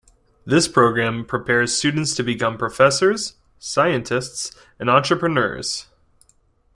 This 0.47 0.67
program 0.67 1.25
prepares 1.27 1.77
students 1.77 2.15
to 2.15 2.23
become 2.23 2.57
professors, 2.57 3.35
scientists, 3.59 4.51
and 4.79 4.89
entrepreneurs. 4.89 5.89